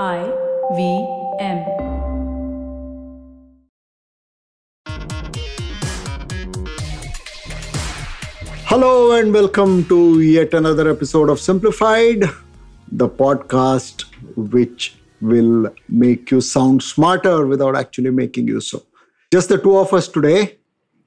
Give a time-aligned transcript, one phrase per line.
[0.00, 0.24] I
[0.74, 1.06] V
[1.38, 2.72] M.
[8.70, 12.24] Hello and welcome to yet another episode of Simplified,
[12.90, 14.04] the podcast
[14.36, 18.82] which will make you sound smarter without actually making you so.
[19.30, 20.58] Just the two of us today.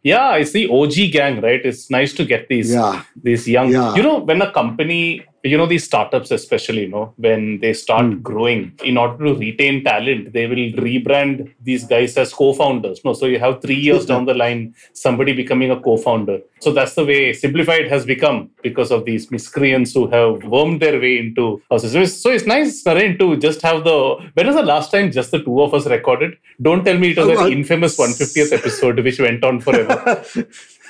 [0.04, 1.60] Yeah, it's the OG gang, right?
[1.66, 3.04] It's nice to get these Yeah.
[3.22, 3.72] these young.
[3.72, 3.96] Yeah.
[3.96, 8.06] You know, when a company, you know, these startups, especially, you know, when they start
[8.06, 8.20] Hmm.
[8.30, 13.02] growing, in order to retain talent, they will rebrand these guys as co-founders.
[13.06, 16.40] No, so you have three years down the line, somebody becoming a co-founder.
[16.60, 21.00] So that's the way Simplified has become because of these miscreants who have wormed their
[21.00, 21.62] way into.
[21.78, 23.98] So it's, so it's nice, Naren, to just have the.
[24.34, 26.38] When was the last time just the two of us recorded?
[26.62, 30.24] Don't tell me it was Oh, an uh, infamous 150th episode which went on forever.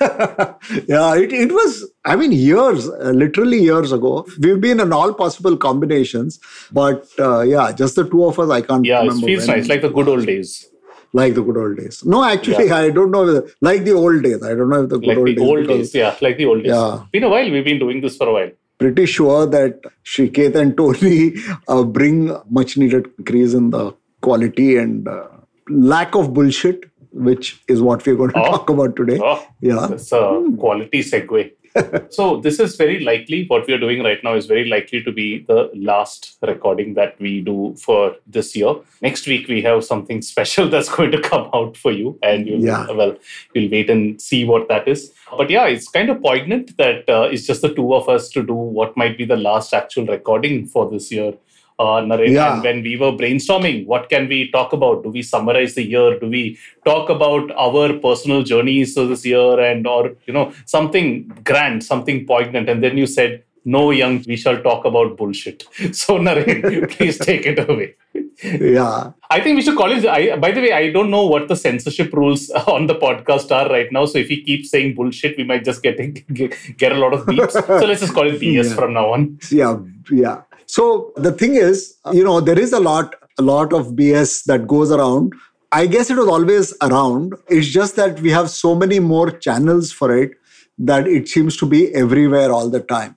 [0.88, 4.26] yeah, it, it was, I mean, years, uh, literally years ago.
[4.40, 6.38] We've been in all possible combinations,
[6.72, 9.82] but uh, yeah, just the two of us, I can't Yeah, it feels nice, like
[9.82, 10.68] the good old days.
[11.12, 12.04] Like the good old days.
[12.04, 13.24] No, actually, I don't know.
[13.24, 14.42] whether- Like the old days.
[14.42, 15.48] I don't know if the good Like old the days.
[15.48, 16.72] old because days, yeah, like the old days.
[16.72, 17.04] Yeah.
[17.12, 18.50] Been a while, we've been doing this for a while.
[18.78, 21.32] pretty sure that Shrikeet and Tony
[21.68, 22.18] uh, bring
[22.50, 25.28] much needed increase in the quality and uh,
[25.70, 26.84] lack of bullshit,
[27.16, 28.50] which is what we're going to Oh.
[28.52, 29.18] talk about today.
[29.22, 29.86] Oh, Yeah.
[29.90, 31.52] That's a quality segue.
[32.08, 35.12] so this is very likely what we are doing right now is very likely to
[35.12, 38.72] be the last recording that we do for this year.
[39.02, 42.64] Next week we have something special that's going to come out for you, and you'll
[42.64, 42.86] Yeah.
[43.00, 43.16] well
[43.54, 45.12] we'll wait and see what that is.
[45.36, 48.42] But yeah, it's kind of poignant that uh, it's just the two of us to
[48.42, 51.34] do what might be the last actual recording for this year.
[51.78, 52.54] Uh, Naren, Yeah.
[52.54, 55.02] and when we were brainstorming, what can we talk about?
[55.02, 56.18] Do we summarize the year?
[56.18, 61.10] Do we talk about our personal journeys of this year, and or you know something
[61.44, 62.70] grand, something poignant?
[62.70, 65.64] And then you said, "No, young, we shall talk about bullshit."
[66.02, 67.94] So Naren, please take it away.
[68.42, 69.12] Yeah.
[69.30, 70.06] I think we should call it.
[70.06, 73.68] I, by the way, I don't know what the censorship rules on the podcast are
[73.68, 74.06] right now.
[74.06, 75.98] So if we keep saying bullshit, we might just get
[76.32, 77.52] get, get a lot of beeps.
[77.80, 78.74] So let's just call it BS Yeah.
[78.80, 79.38] from now on.
[79.50, 79.76] Yeah.
[80.10, 80.42] Yeah.
[80.66, 84.66] So the thing is, you know, there is a lot, a lot of BS that
[84.66, 85.32] goes around.
[85.72, 87.34] I guess it was always around.
[87.48, 90.32] It's just that we have so many more channels for it
[90.78, 93.16] that it seems to be everywhere all the time.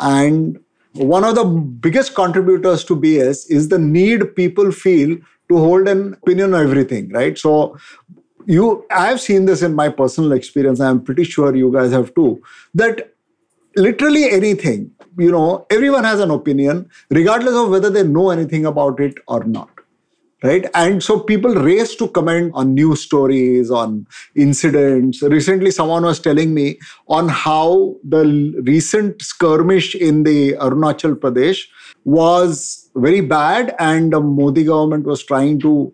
[0.00, 0.60] And
[0.92, 5.18] one of the biggest contributors to BS is the need people feel
[5.48, 7.36] to hold an opinion on everything, right?
[7.36, 7.76] So
[8.46, 10.80] you I've seen this in my personal experience.
[10.80, 12.42] I'm pretty sure you guys have too.
[12.74, 13.13] That
[13.76, 19.00] literally anything, you know, everyone has an opinion, regardless of whether they know anything about
[19.00, 19.70] it or not
[20.44, 20.66] right?
[20.74, 25.22] And so people race to comment on news stories on incidents.
[25.22, 31.62] Recently someone was telling me on how the recent skirmish in the arunachal pradesh
[32.04, 35.92] was very bad and the modi government was trying to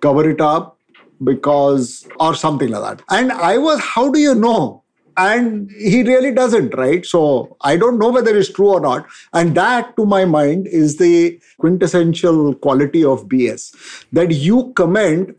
[0.00, 0.78] cover it up
[1.22, 3.04] because or something like that.
[3.08, 4.81] And i was how do you know
[5.16, 9.54] and he really doesn't right so i don't know whether it's true or not and
[9.54, 15.36] that to my mind is the quintessential quality of bs that you comment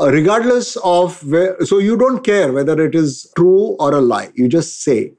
[0.00, 4.30] uh, regardless of where so you don't care whether it is true or a lie
[4.34, 5.12] you just say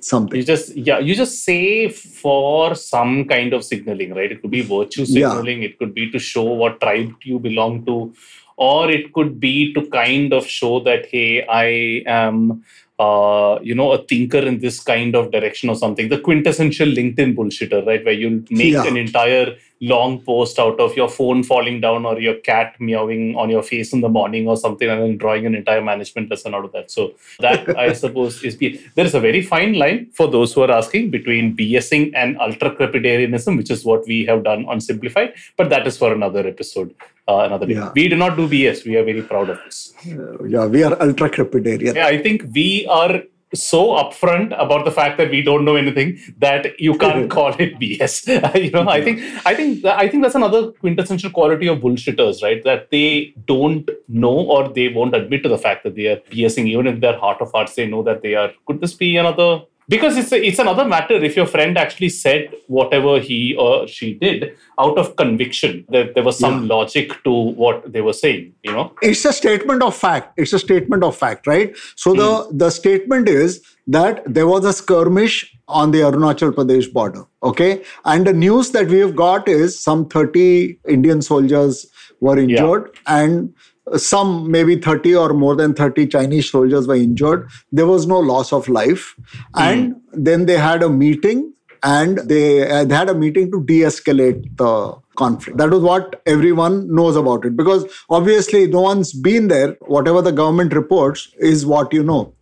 [0.00, 4.32] something You just yeah, you just say for some kind of signaling, right?
[4.32, 5.30] It could be virtue Yeah.
[5.30, 5.62] signaling.
[5.62, 8.12] It could be to show what tribe you belong to,
[8.56, 12.64] or it could be to kind of show that hey, I am.
[13.04, 16.08] Uh, you know, a thinker in this kind of direction or something.
[16.14, 18.04] The quintessential LinkedIn bullshitter, right?
[18.04, 18.86] Where you'll make Yeah.
[18.90, 19.46] an entire
[19.80, 23.92] long post out of your phone falling down or your cat meowing on your face
[23.92, 26.90] in the morning or something, and then drawing an entire management lesson out of that.
[26.90, 30.70] So that I suppose is there is a very fine line for those who are
[30.70, 35.34] asking between BSing and ultra crepidarianism, which is what we have done on Simplified.
[35.56, 36.94] But that is for another episode,
[37.28, 37.74] uh, another day.
[37.74, 37.92] Yeah.
[37.94, 38.84] We do not do BS.
[38.84, 39.94] We are very proud of this.
[40.06, 43.22] Uh, yeah we are ultra crepidarian Yeah, I think we are
[43.54, 47.78] so upfront about the fact that we don't know anything that you can't call it
[47.80, 48.26] BS.
[48.64, 52.62] you know, I think I think I think that's another quintessential quality of bullshitters, right?
[52.64, 56.66] That they don't know or they won't admit to the fact that they are BSing,
[56.66, 58.52] even in their heart of hearts, they know that they are.
[58.66, 59.62] Could this be another?
[59.90, 64.14] Because it's a, it's another matter if your friend actually said whatever he or she
[64.14, 66.74] did out of conviction that there was some Yeah.
[66.74, 67.32] logic to
[67.62, 68.52] what they were saying.
[68.62, 70.38] You know, it's a statement of fact.
[70.38, 71.76] It's a statement of fact right?
[71.96, 72.58] So the hmm.
[72.64, 73.60] the statement is
[73.98, 75.38] that there was a skirmish
[75.80, 77.82] on the arunachal pradesh border okay?
[78.04, 81.86] And the news that we have got is some 30 indian soldiers
[82.20, 83.54] were injured and
[83.96, 88.52] some maybe 30 or more than 30 chinese soldiers were injured there was no loss
[88.52, 89.14] of life
[89.54, 91.52] and then they had a meeting
[91.82, 95.58] and they, uh, they had a meeting to de-escalate the conflict.
[95.58, 99.76] That was what everyone knows about it because obviously no one's been there.
[99.80, 102.34] Whatever the government reports is what you know.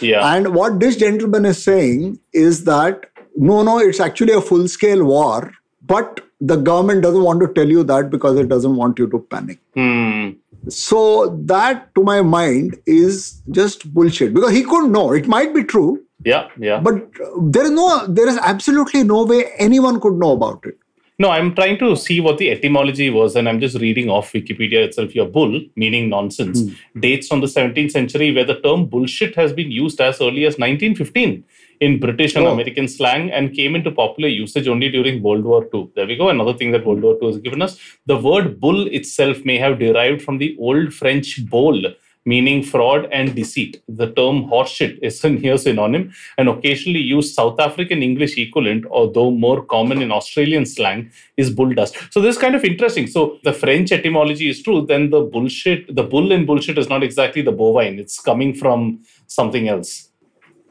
[0.00, 0.34] Yeah.
[0.34, 3.06] And what this gentleman is saying is that
[3.36, 7.68] no, no, it's actually a full scale war, but the government doesn't want to tell
[7.68, 9.58] you that because it doesn't want you to panic.
[9.74, 10.30] Hmm.
[10.68, 15.12] So, that to my mind is just bullshit because he couldn't know.
[15.12, 16.48] It might be true, Yeah.
[16.58, 16.80] Yeah.
[16.80, 17.02] but
[17.40, 20.76] there is no, there is absolutely no way anyone could know about it.
[21.18, 24.84] No, I'm trying to see what the etymology was, and I'm just reading off Wikipedia
[24.86, 25.26] itself here.
[25.26, 26.62] Bull, meaning nonsense,
[26.98, 30.56] dates from the 17th century, where the term bullshit has been used as early as
[30.56, 31.44] 1915
[31.80, 32.52] in British and Oh.
[32.52, 35.88] American slang and came into popular usage only during World War II.
[35.94, 36.28] There we go.
[36.28, 37.78] Another thing that World War II has given us.
[38.06, 41.80] The word bull itself may have derived from the Old French boul,
[42.26, 43.82] meaning fraud and deceit.
[43.88, 49.30] The term horseshit is a near synonym and occasionally used South African English equivalent, although
[49.30, 51.96] more common in Australian slang, is bull dust.
[52.10, 53.06] So this is kind of interesting.
[53.06, 57.02] So the French etymology is true, then the bullshit, the bull in bullshit is not
[57.02, 57.98] exactly the bovine.
[57.98, 60.09] It's coming from something else,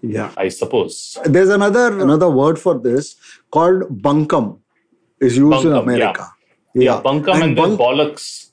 [0.01, 0.31] Yeah.
[0.37, 1.17] I suppose.
[1.25, 3.15] There's another another word for this
[3.51, 4.59] called bunkum,
[5.19, 6.27] is used in America.
[6.73, 8.49] Yeah, bunkum and, then bunk- bollocks.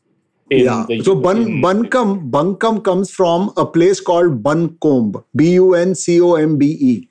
[0.48, 0.84] In yeah.
[0.88, 7.08] the, So bun, Buncombe, Buncombe comes from a place called Buncombe, B-U-N-C-O-M-B-E.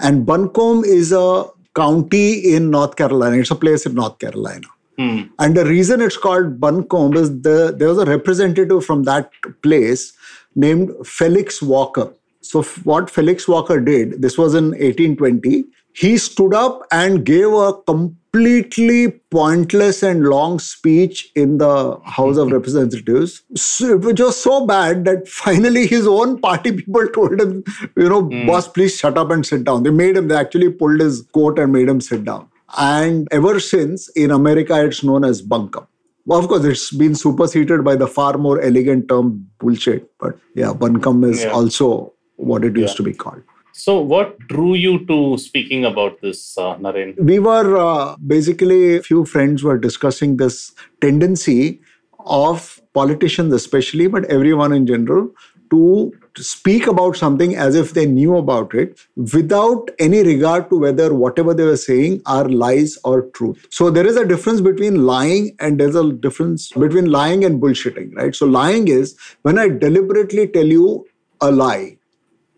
[0.00, 1.44] And Buncombe is a
[1.76, 3.36] county in North Carolina.
[3.36, 4.66] It's a place in North Carolina.
[4.98, 5.22] Hmm.
[5.38, 9.30] And the reason it's called Buncombe is the there was a representative from that
[9.62, 10.12] place
[10.54, 12.12] named Felix Walker.
[12.42, 17.74] So what Felix Walker did, this was in 1820, he stood up and gave a
[17.86, 23.42] completely pointless and long speech in the House of Representatives,
[23.80, 27.64] which was so bad that finally his own party people told him,
[27.96, 28.46] you know, hmm.
[28.46, 29.82] boss, please shut up and sit down.
[29.82, 32.48] They made him, they actually pulled his coat and made him sit down.
[32.78, 35.86] And ever since in America, it's known as bunkum.
[36.24, 40.08] Well, of course, it's been superseded by the far more elegant term bullshit.
[40.18, 41.50] But yeah, bunkum is Yeah.
[41.50, 43.42] also what it used to be called.
[43.72, 47.16] So what drew you to speaking about this, uh, Naren?
[47.18, 51.80] We were uh, basically, a few friends were discussing this tendency
[52.26, 55.30] of politicians, especially, but everyone in general,
[55.70, 59.00] to speak about something as if they knew about it
[59.32, 63.66] without any regard to whether whatever they were saying are lies or truth.
[63.70, 68.14] So there is a difference between lying and there's a difference between lying and bullshitting,
[68.16, 68.34] right?
[68.34, 71.06] So lying is when I deliberately tell you
[71.40, 71.98] a lie.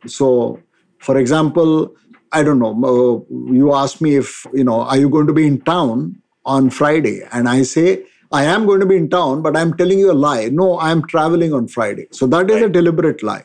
[0.06, 0.60] So,
[0.98, 1.94] for example,
[2.32, 5.46] I don't know, uh, you ask me if, you know, are you going to be
[5.46, 7.22] in town on Friday?
[7.30, 10.14] And I say, I am going to be in town, but I'm telling you a
[10.14, 10.48] lie.
[10.48, 12.06] No, I'm traveling on Friday.
[12.12, 13.44] So that is a deliberate lie.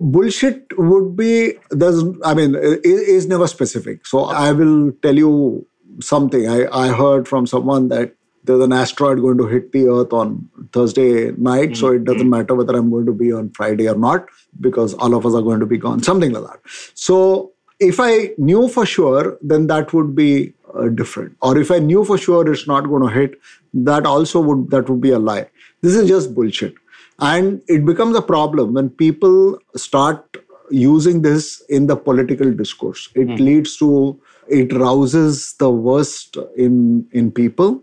[0.00, 4.06] Bullshit would be, there's, I mean, it is never specific.
[4.06, 5.66] So I will tell you
[6.00, 6.48] something.
[6.48, 8.16] I, I heard from someone that
[8.46, 11.76] there's an asteroid going to hit the earth on Thursday night.
[11.76, 14.26] So it doesn't matter whether I'm going to be on Friday or not
[14.60, 16.60] because all of us are going to be gone, something like that.
[16.94, 21.36] So if I knew for sure, then that would be uh, different.
[21.42, 23.38] Or if I knew for sure it's not going to hit,
[23.74, 25.48] that also would that would be a lie.
[25.82, 26.74] This is just bullshit,
[27.18, 30.36] and it becomes a problem when people start
[30.70, 33.08] using this in the political discourse.
[33.14, 37.82] It leads to it rouses the worst in in people.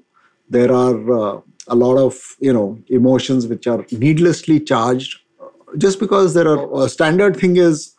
[0.50, 5.20] There are uh, a lot of you know emotions which are needlessly charged.
[5.77, 7.94] Just because there are a standard thing is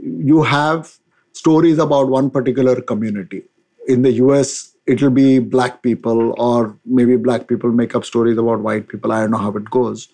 [0.00, 0.96] you have
[1.32, 3.44] stories about one particular community.
[3.86, 8.60] In the us it'll be black people or maybe black people make up stories about
[8.60, 9.12] white people.
[9.12, 10.08] I don't know how it goes.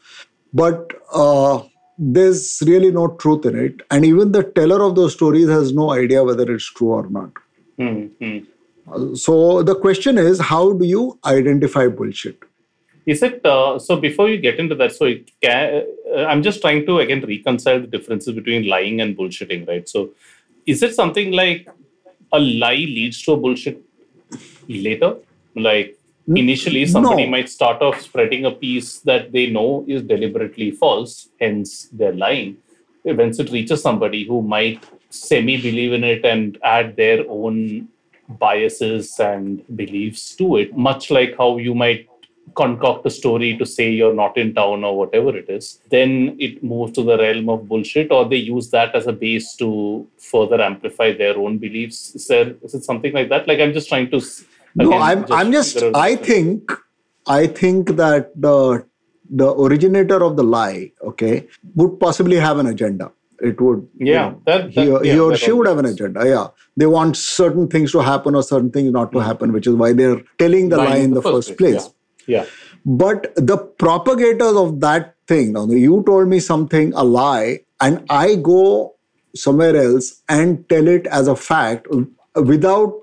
[0.52, 1.62] But uh,
[1.98, 3.82] there's really no truth in it.
[3.90, 7.30] And even the teller of those stories has no idea whether it's true or not.
[7.78, 8.38] Hmm, hmm.
[9.14, 12.38] So the question is how do you identify bullshit
[13.06, 13.96] Is it uh, so?
[14.02, 17.80] Before you get into that, so it can, uh, I'm just trying to again reconcile
[17.80, 19.86] the differences between lying and bullshitting, right?
[19.88, 20.04] So,
[20.64, 21.68] is it something like
[22.32, 23.82] a lie leads to a bullshit
[24.68, 25.10] later?
[25.54, 27.30] Like initially, somebody no.
[27.36, 32.56] might start off spreading a piece that they know is deliberately false, hence they're lying.
[33.04, 37.88] Once it reaches somebody who might semi believe in it and add their own
[38.28, 42.08] biases and beliefs to it, much like how you might
[42.54, 46.62] concoct a story to say you're not in town or whatever it is, then it
[46.62, 50.60] moves to the realm of bullshit, or they use that as a base to further
[50.60, 52.14] amplify their own beliefs.
[52.14, 53.48] Is there is it something like that?
[53.48, 54.18] Like I'm just trying to.
[54.18, 54.44] s-
[54.76, 56.72] No, I'm I'm just I think
[57.26, 58.84] I think that the
[59.30, 63.10] the originator of the lie, okay, would possibly have an agenda.
[63.50, 65.78] It would, you Yeah, know, that- he, that- he yeah, or that she would have
[65.78, 66.20] an agenda.
[66.20, 66.46] Uh, yeah,
[66.82, 69.92] they want certain things to happen or certain things not to happen, which is why
[69.92, 71.88] they're telling the Lying lie in the first place.
[72.26, 72.38] Yeah.
[72.38, 72.44] yeah.
[72.86, 78.34] But the propagators of that thing, now you told me something, a lie, and I
[78.36, 78.94] go
[79.34, 82.94] somewhere else and tell it as a fact uh, without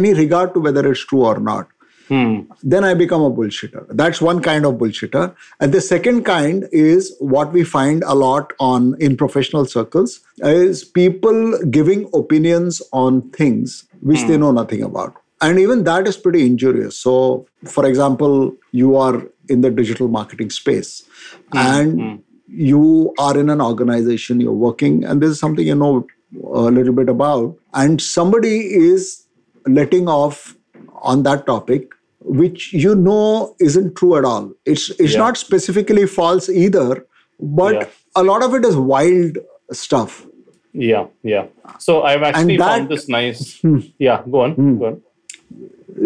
[0.00, 1.68] any regard to whether it's true or not.
[2.10, 2.40] Hmm.
[2.64, 3.86] Then I become a bullshitter.
[3.88, 5.32] That's one kind of bullshitter.
[5.60, 10.82] And the second kind is what we find a lot on in professional circles is
[10.82, 14.40] people giving opinions on things which they hmm.
[14.40, 15.14] know nothing about.
[15.40, 16.96] And even that is pretty injurious.
[16.96, 21.04] So for example you are in the digital marketing space
[21.52, 21.58] hmm.
[21.58, 26.08] and you are in an organization you're working and this is something you know
[26.42, 27.56] a little bit about.
[27.72, 29.26] And somebody is
[29.64, 30.56] letting off
[31.02, 35.18] on that topic which you know isn't true at all it's it's Yeah.
[35.18, 37.06] not specifically false either
[37.40, 37.86] but Yeah.
[38.16, 39.38] a lot of it is wild
[39.72, 40.26] stuff
[40.72, 41.46] Yeah, yeah.
[41.84, 43.40] So I've actually that- found this nice.
[44.06, 44.52] Yeah, go on.
[44.82, 45.00] Go on.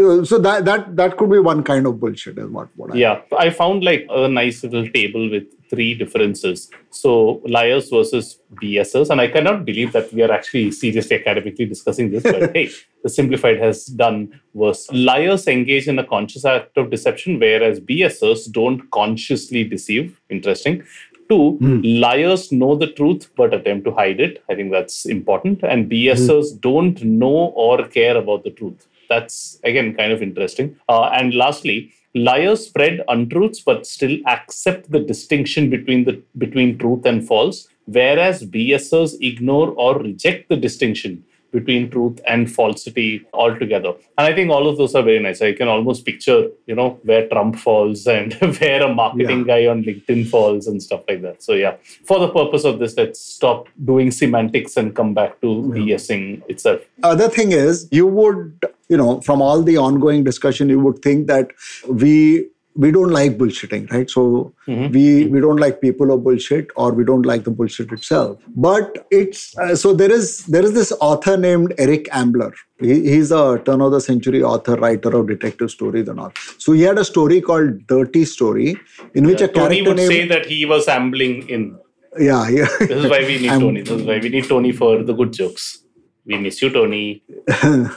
[0.05, 2.97] Uh, so that that that could be one kind of bullshit is what, what I
[3.03, 5.45] Yeah, I found like a nice little table with
[5.75, 6.71] three differences.
[6.91, 12.11] So liars versus BSers, and I cannot believe that we are actually seriously academically discussing
[12.11, 12.23] this.
[12.23, 12.71] But hey,
[13.03, 14.91] the simplified has done worse.
[14.93, 20.21] Liars engage in a conscious act of deception, whereas BSers don't consciously deceive.
[20.31, 20.85] Interesting.
[21.29, 24.45] Two, liars know the truth but attempt to hide it.
[24.51, 25.63] I think that's important.
[25.63, 28.87] And BSers don't know or care about the truth.
[29.09, 30.77] That's again kind of interesting.
[30.89, 37.05] Uh, and lastly, liars spread untruths but still accept the distinction between the between truth
[37.05, 43.93] and false, whereas BSers ignore or reject the distinction between truth and falsity altogether.
[44.19, 45.41] And I think all of those are very nice.
[45.41, 49.85] I can almost picture, you know, where Trump falls and where a marketing guy on
[49.85, 51.45] LinkedIn falls and stuff like that.
[51.45, 55.47] So yeah, for the purpose of this, let's stop doing semantics and come back to
[55.47, 56.81] BSing itself.
[57.03, 61.27] other thing is you would you know from all the ongoing discussion you would think
[61.27, 61.51] that
[61.89, 66.93] we we don't like bullshitting right so we we don't like people or bullshit or
[66.93, 70.91] we don't like the bullshit itself but it's uh, so there is there is this
[71.01, 75.71] author named eric ambler he, he's a turn of the century author writer of detective
[75.71, 78.77] stories and all so he had a story called dirty story
[79.15, 81.79] in which a Tony would named say that he was ambling in.
[82.19, 83.83] yeah yeah This is why we need Tony.
[83.83, 85.84] This is why we need Tony for the good jokes.
[86.27, 87.23] We miss you, Tony.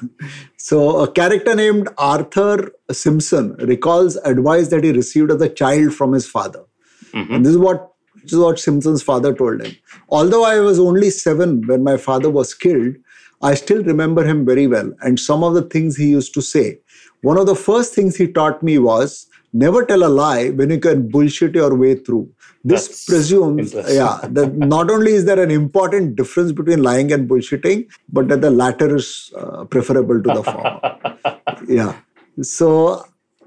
[0.59, 6.11] So, a character named Arthur Simpson recalls advice that he received as a child from
[6.11, 6.65] his father.
[7.13, 7.33] Mm-hmm.
[7.35, 7.93] And this is what
[8.23, 9.77] this is what Simpson's father told him.
[10.09, 12.95] Although I was only seven when my father was killed,
[13.41, 16.79] I still remember him very well and some of the things he used to say.
[17.21, 19.27] One of the first things he taught me was
[19.63, 22.29] never tell a lie when you can bullshit your way through.
[22.63, 27.29] This That's presumes, yeah, that not only is there an important difference between lying and
[27.29, 31.51] bullshitting, but that the latter is uh, preferable to the former.
[31.67, 31.95] yeah.
[32.41, 33.05] So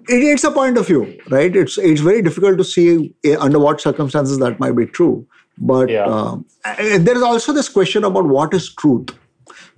[0.09, 1.55] it, it's a point of view, right?
[1.55, 5.27] It's it's very difficult to see eh, under what circumstances that might be true.
[5.59, 6.05] But Yeah.
[6.05, 6.47] um,
[6.79, 9.11] there is also this question about what is truth.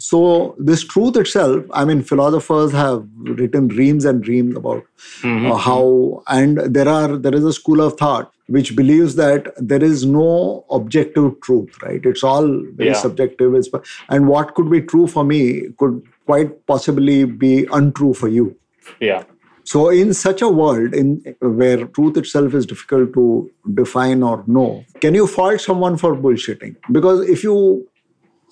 [0.02, 3.06] So this truth itself, I mean, philosophers have
[3.40, 4.84] written reams and reams about
[5.22, 9.82] uh, how, and there are there is a school of thought which believes that there
[9.82, 12.04] is no objective truth, right?
[12.12, 12.48] It's all
[12.80, 13.02] very Yeah.
[13.02, 13.54] subjective.
[13.60, 13.68] It's,
[14.08, 15.44] and what could be true for me
[15.78, 18.56] could quite possibly be untrue for you.
[19.00, 19.22] Yeah.
[19.64, 23.24] So, in such a world in where truth itself is difficult to
[23.80, 26.76] define or know, can you fault someone for bullshitting?
[26.90, 27.56] Because if you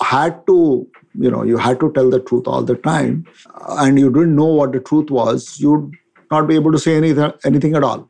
[0.00, 3.26] had to, you know, you had to tell the truth all the time,
[3.68, 5.90] and you didn't know what the truth was, you'd
[6.30, 8.08] not be able to say anything, anything at all.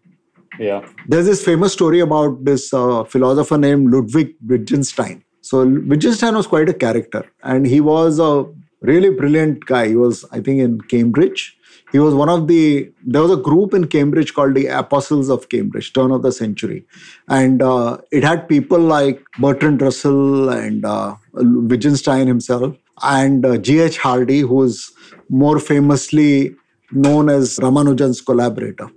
[0.59, 0.87] Yeah.
[1.07, 5.25] There's this famous story about this uh, philosopher named Ludwig Wittgenstein.
[5.41, 8.45] So Wittgenstein was quite a character, and he was a
[8.83, 9.89] really brilliant guy.
[9.89, 11.57] He was, I think, in Cambridge.
[11.93, 12.93] He was one of the.
[13.05, 16.87] There was a group in Cambridge called the Apostles of Cambridge, turn of the century,
[17.29, 23.99] and uh, it had people like Bertrand Russell and uh, Wittgenstein himself, and uh, G.H.
[23.99, 24.91] Hardy, who is
[25.29, 26.55] more famously
[26.93, 28.89] known as Ramanujan's collaborator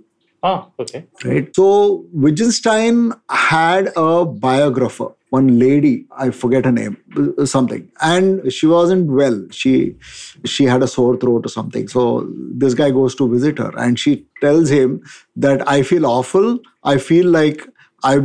[0.42, 1.06] Ah, okay.
[1.24, 1.48] right?
[1.56, 6.98] So Wittgenstein had a biographer, one lady, I forget her name,
[7.38, 9.46] uh, something, and she wasn't well.
[9.50, 9.96] She
[10.44, 11.88] she had a sore throat or something.
[11.88, 12.28] So
[12.64, 15.02] this guy goes to visit her, and she tells him
[15.36, 16.58] that I feel awful.
[16.82, 17.66] I feel like.
[18.06, 18.16] I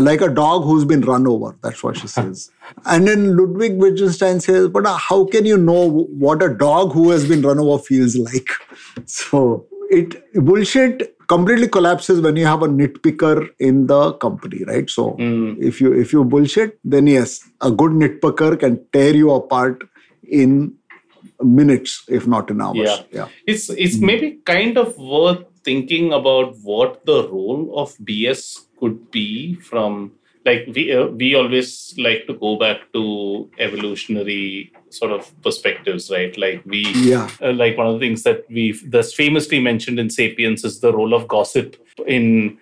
[0.00, 1.54] like a dog who's been run over.
[1.62, 2.50] That's what she says.
[2.84, 7.28] And then Ludwig Wittgenstein says, "But how can you know what a dog who has
[7.28, 8.48] been run over feels like?"
[9.06, 14.88] So it bullshit completely collapses when you have a nitpicker in the company, right?
[14.88, 15.58] So Mm.
[15.70, 19.82] if you if you bullshit, then yes, a good nitpicker can tear you apart
[20.22, 20.74] in
[21.42, 22.76] minutes, if not in hours.
[22.78, 23.02] Yeah.
[23.12, 23.28] yeah.
[23.46, 29.54] It's it's maybe kind of worth thinking about what the role of BS could be
[29.56, 30.12] from
[30.48, 31.68] like we uh, we always
[32.06, 33.02] like to go back to
[33.58, 36.36] evolutionary sort of perspectives, right?
[36.44, 37.28] Like we Yeah.
[37.42, 40.92] uh, like one of the things that we've that's famously mentioned in Sapiens is the
[40.92, 41.76] role of gossip
[42.06, 42.56] in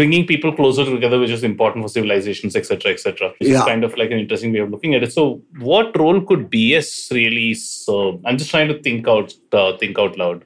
[0.00, 3.32] bringing people closer together, which is important for civilizations, etc., etc.
[3.38, 3.58] Which Yeah.
[3.58, 5.12] is kind of like an interesting way of looking at it.
[5.12, 5.42] So,
[5.72, 8.14] what role could BS really serve?
[8.24, 10.44] I'm just trying to think out, uh, think out loud.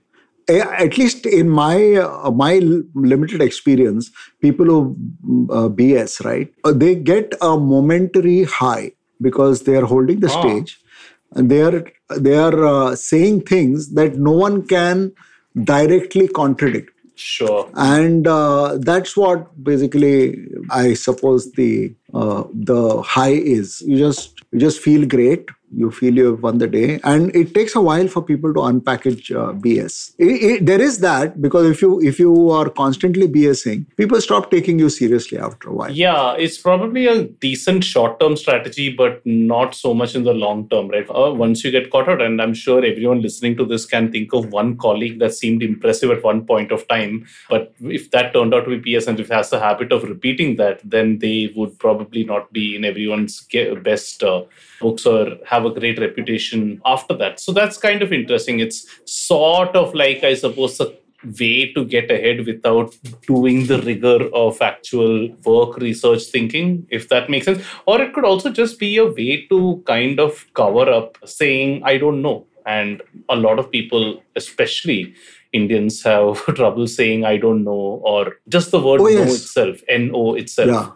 [0.48, 2.58] At least in my uh, my
[2.94, 9.76] limited experience, people who uh, BS right, uh, they get a momentary high because they
[9.76, 10.40] are holding the Ah.
[10.40, 10.80] stage,
[11.32, 11.84] and they are
[12.18, 15.12] they are uh, saying things that no one can
[15.74, 16.88] directly contradict.
[17.14, 17.68] Sure.
[17.76, 20.14] and uh, that's what basically
[20.70, 26.14] i suppose the uh, the high is you just you just feel great you feel
[26.14, 30.12] you've won the day and it takes a while for people to unpackage uh, bs
[30.18, 34.50] It- it- there is that because if you if you are constantly bsing people stop
[34.50, 39.20] taking you seriously after a while Yeah, it's probably a decent short term strategy, but
[39.24, 41.08] not so much in the long term, right?
[41.08, 44.32] Uh, once you get caught out, and I'm sure everyone listening to this can think
[44.38, 47.26] of one colleague that seemed impressive at one point of time.
[47.50, 50.04] But if that turned out to be BS and if it has the habit of
[50.04, 53.46] repeating that, then they would probably not be in everyone's
[53.84, 54.42] best uh,
[54.80, 57.40] books or have a great reputation after that.
[57.40, 58.60] So that's kind of interesting.
[58.60, 60.92] It's sort of like, I suppose, a
[61.38, 62.92] way to get ahead without
[63.28, 68.24] doing the rigor of actual work research thinking if that makes sense or it could
[68.24, 73.02] also just be a way to kind of cover up saying i don't know and
[73.28, 75.14] a lot of people especially
[75.52, 79.34] indians have trouble saying i don't know or just the word Oh, no yes.
[79.44, 80.90] itself no itself Yeah.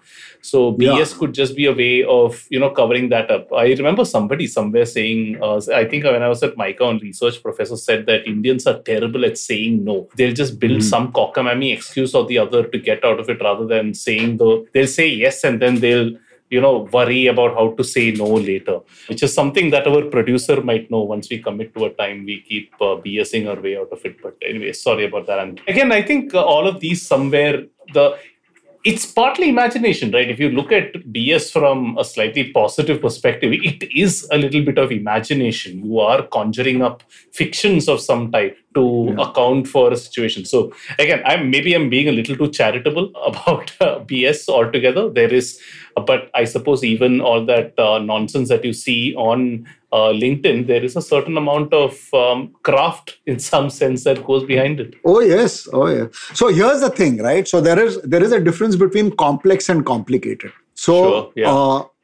[0.51, 1.19] So BS Yeah.
[1.19, 3.53] could just be a way of you know covering that up.
[3.53, 7.43] I remember somebody somewhere saying, uh, I think when I was at Micah on research,
[7.47, 9.97] professor said that Indians are terrible at saying no.
[10.17, 10.91] They'll just build Mhm.
[10.93, 14.51] some cockamamie excuse or the other to get out of it, rather than saying the.
[14.73, 16.13] They'll say yes and then they'll
[16.55, 18.75] you know worry about how to say no later,
[19.09, 21.01] which is something that our producer might know.
[21.15, 24.15] Once we commit to a time, we keep uh, BSing our way out of it.
[24.23, 25.41] But anyway, sorry about that.
[25.45, 27.57] And again, I think uh, all of these somewhere
[27.97, 28.07] the
[28.87, 30.31] it's partly imagination, right?
[30.31, 34.79] If you look at BS from a slightly positive perspective, it is a little bit
[34.79, 35.85] of imagination.
[35.85, 39.23] You are conjuring up fictions of some type to Yeah.
[39.27, 40.45] account for a situation.
[40.53, 40.61] So
[41.05, 45.05] again, I'm maybe I'm being a little too charitable about uh, BS altogether.
[45.19, 45.59] There is,
[46.11, 50.85] but I suppose even all that uh, nonsense that you see on uh, LinkedIn, there
[50.85, 54.95] is a certain amount of um, craft in some sense that goes behind it.
[55.05, 56.07] Oh yes, oh yeah.
[56.35, 57.47] So here's the thing, right?
[57.49, 60.53] So there is there is a difference between complex and complicated.
[60.75, 61.53] So Sure, yeah.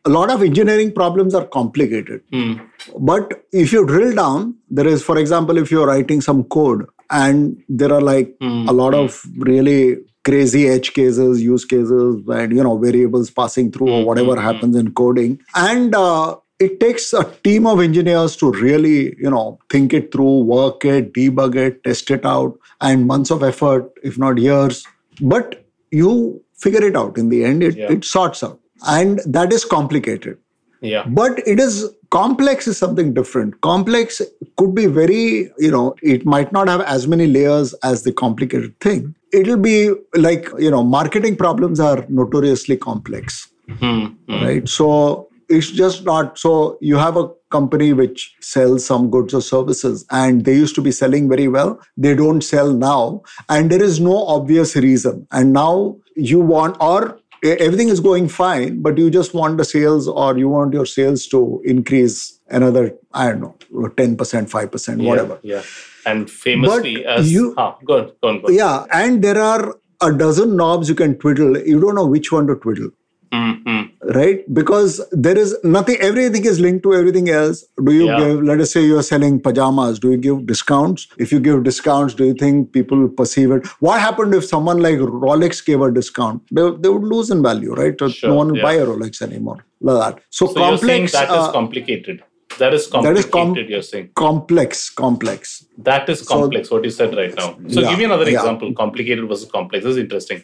[0.05, 2.23] A lot of engineering problems are complicated.
[2.33, 2.55] Hmm.
[2.99, 7.63] But if you drill down, there is, for example, if you're writing some code and
[7.69, 8.69] there are like Hmm.
[8.69, 13.91] a lot of really crazy edge cases, use cases, and you know variables passing through
[13.91, 14.47] or Hmm, whatever hmm, hmm.
[14.47, 19.59] happens in coding, and uh, it takes a team of engineers to really you know
[19.71, 24.19] think it through, work it, debug it, test it out, and months of effort, if
[24.19, 24.85] not years.
[25.21, 27.63] But you figure it out in the end.
[27.63, 27.91] It, Yeah.
[27.93, 30.39] it sorts out, and that is complicated.
[30.85, 31.05] Yeah.
[31.07, 33.61] but it is complex is something different.
[33.61, 34.21] Complex
[34.57, 38.79] could be very you know it might not have as many layers as the complicated
[38.81, 39.15] thing.
[39.33, 43.49] It'll be like you know marketing problems are notoriously complex.
[43.79, 44.45] Hmm, hmm.
[44.45, 44.69] right?
[44.69, 50.05] So it's just not so you have a company which sells some goods or services
[50.11, 51.81] and they used to be selling very well.
[51.97, 53.23] They don't sell now.
[53.49, 55.27] And there is no obvious reason.
[55.31, 60.07] And now you want or everything is going fine but you just want the sales
[60.09, 64.17] or you want your sales to increase another i don't know 10%
[64.51, 65.63] 5% Yeah, whatever Yeah.
[66.05, 68.55] And famously, But as you- ah, go on, go on, go on.
[68.55, 72.47] yeah and there are a dozen knobs you can twiddle you don't know which one
[72.49, 72.91] to twiddle
[73.33, 73.85] Mm, mm.
[74.15, 78.19] right because there is nothing everything is linked to everything else do you Yeah.
[78.23, 82.15] give let us say you're selling pajamas do you give discounts if you give discounts
[82.19, 86.43] do you think people perceive it what happened if someone like rolex gave a discount
[86.59, 88.63] they, they would lose in value right Sure, no one will yeah.
[88.69, 92.23] buy a rolex anymore like that so, So you're saying complex that is uh, complicated.
[92.59, 93.33] That is that is complicated.
[93.33, 96.71] com- you're saying complex complex that is So- complex.
[96.71, 97.57] what you said right now.
[97.69, 98.39] So Yeah, give me another yeah.
[98.39, 98.73] example.
[98.75, 99.85] Complicated versus complex.
[99.85, 100.43] This is interesting.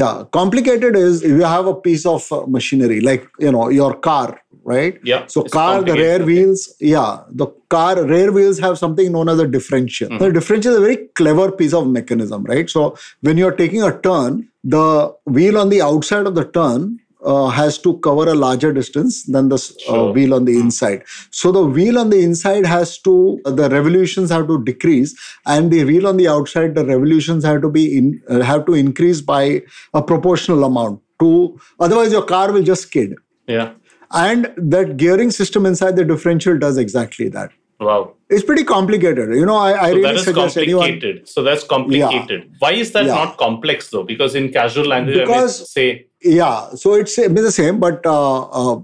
[0.00, 3.92] yeah complicated is if you have a piece of uh, machinery like you know your
[4.08, 4.98] car right?
[5.02, 6.24] Yeah, So car, the rear okay.
[6.24, 10.08] wheels, yeah, the car rear wheels have something known as a differential.
[10.08, 10.22] Mm-hmm.
[10.24, 12.68] The differential is a very clever piece of mechanism, right?
[12.68, 17.48] So when you're taking a turn, the wheel on the outside of the turn uh,
[17.48, 20.12] has to cover a larger distance than the uh, Sure.
[20.12, 21.04] wheel on the inside.
[21.30, 25.14] So the wheel on the inside has to, the revolutions have to decrease,
[25.46, 28.74] and the wheel on the outside, the revolutions have to be in, uh, have to
[28.74, 29.62] increase by
[29.94, 31.00] a proportional amount.
[31.20, 33.14] To otherwise, your car will just skid.
[33.46, 33.72] Yeah.
[34.12, 37.50] And that gearing system inside the differential does exactly that.
[37.80, 38.14] Wow.
[38.28, 39.34] It's pretty complicated.
[39.34, 40.86] You know, I, I So really that is suggest anyone.
[40.88, 41.28] complicated.
[41.28, 42.50] So that's complicated.
[42.58, 43.14] Why is that Yeah.
[43.14, 44.02] not complex though?
[44.02, 48.42] Because in casual language, I Because- may say, Yeah, so it's the same, but uh,
[48.42, 48.80] uh,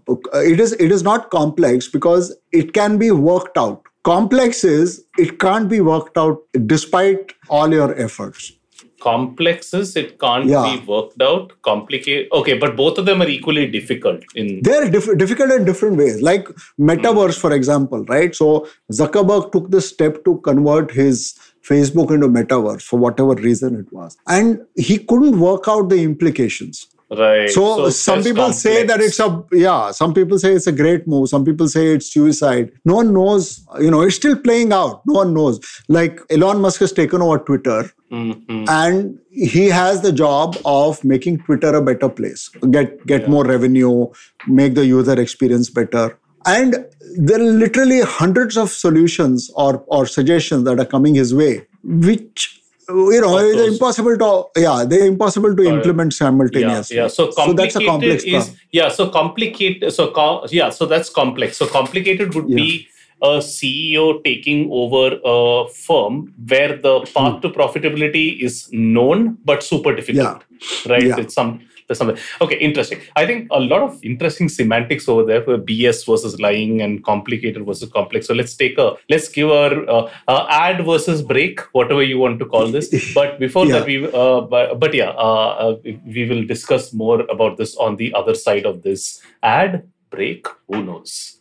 [0.53, 2.31] it is it is not complex because
[2.61, 3.83] it can be worked out.
[4.11, 6.39] Complex is it can't be worked out
[6.75, 8.53] despite all your efforts.
[9.01, 10.65] Complex is it can't Yeah.
[10.77, 11.53] be worked out.
[11.63, 12.29] Complicate.
[12.33, 14.21] Okay, but both of them are equally difficult.
[14.35, 16.23] In They're diff- difficult in different ways.
[16.23, 16.49] Like
[16.81, 18.35] metaverse, for example, right?
[18.35, 21.35] So Zuckerberg took the step to convert his
[21.69, 26.87] Facebook into metaverse for whatever reason it was, and he couldn't work out the implications.
[27.11, 27.49] Right.
[27.51, 29.90] So, some that's people say that it's a yeah.
[29.92, 31.29] Some people say it's a great move.
[31.29, 32.73] Some people say it's suicide.
[32.85, 33.64] No one knows.
[33.81, 35.03] You know, it's still playing out.
[35.07, 35.61] No one knows.
[35.88, 38.69] Like Elon Musk has taken over Twitter, Mhm.
[38.69, 42.49] and he has the job of making Twitter a better place.
[42.71, 44.07] Get get more revenue,
[44.49, 46.19] make the user experience better.
[46.45, 46.87] And
[47.19, 52.56] there are literally hundreds of solutions or or suggestions that are coming his way, which
[52.88, 56.96] Oh, you know it's impossible to yeah they're impossible to implement yeah, simultaneously.
[56.96, 57.09] yeah.
[57.09, 58.61] So that's a complicated complex is problem.
[58.72, 58.88] yeah.
[58.88, 59.92] So complicated.
[59.92, 60.70] So com- yeah.
[60.70, 61.57] So that's complex.
[61.57, 62.57] So complicated would Yeah.
[62.57, 62.88] be
[63.22, 67.40] a CEO taking over a firm where the path hmm.
[67.40, 70.44] to profitability is known but super difficult.
[70.87, 71.03] Right.
[71.03, 71.18] Yeah.
[71.18, 71.61] It's some.
[71.87, 72.18] There's something.
[72.40, 73.01] Okay, interesting.
[73.14, 77.64] I think a lot of interesting semantics over there for BS versus lying and complicated
[77.64, 78.27] versus complex.
[78.27, 82.38] So let's take a let's give our uh, uh, ad versus break, whatever you want
[82.40, 82.90] to call this.
[83.14, 83.79] But before Yeah.
[83.79, 87.96] that, we uh, but, but yeah, uh, uh, we will discuss more about this on
[87.96, 90.46] the other side of this ad break.
[90.68, 91.38] Who knows?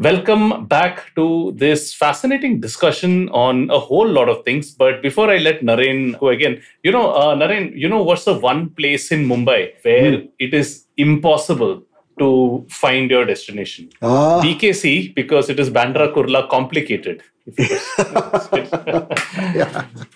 [0.00, 4.70] Welcome back to this fascinating discussion on a whole lot of things.
[4.70, 8.38] But before I let Naren go again, you know, uh, Naren, you know what's the
[8.38, 11.82] one place in Mumbai where it is impossible
[12.18, 13.90] to find your destination?
[14.02, 17.22] Ah, BKC because it is Bandra Kurla complicated.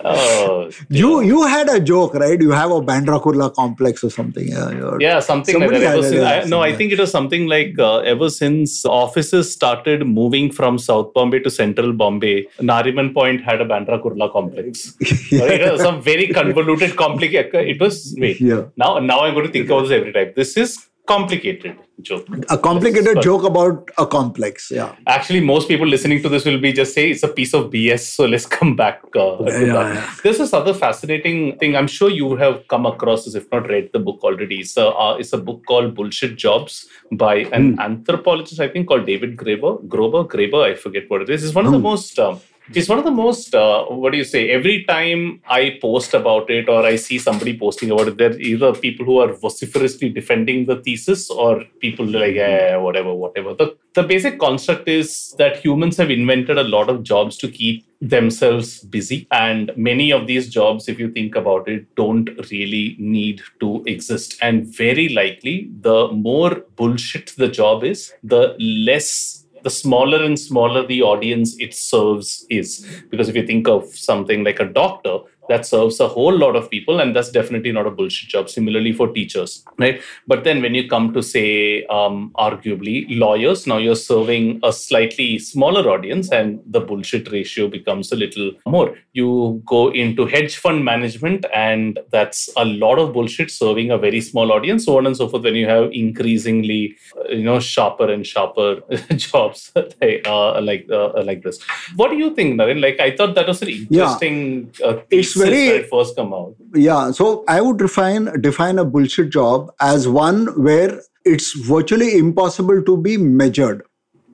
[0.04, 2.40] oh, you you had a joke, right?
[2.40, 4.48] You have a Bandra Kurla complex or something.
[4.48, 5.82] Yeah, you're- yeah, something like that.
[5.82, 10.06] Ever since, I, no, I think it was something like uh, ever since offices started
[10.06, 14.94] moving from South Bombay to Central Bombay, Nariman Point had a Bandra Kurla complex.
[15.32, 17.54] It was some very convoluted, complicated.
[17.74, 18.40] It was wait.
[18.40, 18.64] Yeah.
[18.76, 20.32] Now, now I'm going to think about this every time.
[20.36, 22.26] This is complicated joke.
[22.48, 24.70] a complicated But- joke about a complex.
[24.70, 24.94] Yeah.
[25.06, 28.00] Actually, most people listening to this will be just say it's a piece of BS.
[28.16, 30.10] So let's come back uh, to Yeah, yeah.
[30.22, 31.76] There's this other fascinating thing.
[31.76, 34.60] I'm sure you have come across this, if not read the book already.
[34.60, 37.80] It's a, uh, it's a book called Bullshit Jobs by an Hmm.
[37.80, 39.86] anthropologist, I think, called David Graeber.
[39.88, 41.44] Grover, Graeber, I forget what it is.
[41.44, 41.84] It's one of the Hmm.
[41.84, 42.18] most.
[42.18, 43.55] Um, it's one of the most.
[43.55, 44.51] Uh, what do you say?
[44.51, 48.72] Every time I post about it or I see somebody posting about it, there either
[48.75, 53.55] people who are vociferously defending the thesis or people like, eh, whatever, whatever.
[53.55, 57.85] The the basic construct is that humans have invented a lot of jobs to keep
[58.01, 63.40] themselves busy and many of these jobs if you think about it don't really need
[63.61, 70.22] to exist and very likely the more bullshit the job is the less the smaller
[70.22, 72.87] and smaller the audience it serves is.
[73.11, 76.70] Because if you think of something like a doctor that serves a whole lot of
[76.70, 78.48] people and that's definitely not a bullshit job.
[78.48, 80.00] Similarly for teachers right?
[80.26, 85.38] But then when you come to say um, arguably lawyers now you're serving a slightly
[85.38, 88.96] smaller audience and the bullshit ratio becomes a little more.
[89.12, 94.20] You go into hedge fund management and that's a lot of bullshit serving a very
[94.20, 98.11] small audience so on and so forth when you have increasingly uh, you know sharper
[98.11, 98.81] and sharper
[99.16, 101.61] jobs uh, like uh, like this.
[101.96, 102.81] What do you think Naren?
[102.83, 104.94] like i thought that was an interesting uh,
[105.37, 107.11] It's very- first come out Yeah.
[107.12, 112.97] So I would define define a bullshit job as one where it's virtually impossible to
[112.97, 113.83] be measured.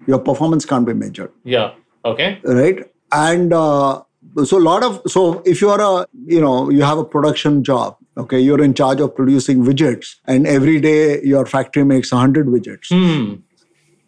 [0.06, 1.72] Your performance can't be measured, yeah
[2.04, 2.84] okay right?
[3.12, 4.02] And uh,
[4.44, 7.62] so a lot of so if you are a you know you have a production
[7.62, 12.46] job, okay, you're in charge of producing widgets, and every day your factory makes hundred
[12.46, 12.88] widgets.
[12.94, 13.34] hmm.